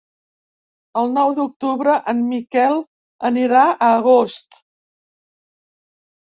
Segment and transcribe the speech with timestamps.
[1.01, 2.79] El nou d'octubre en Miquel
[3.31, 4.59] anirà a Agost.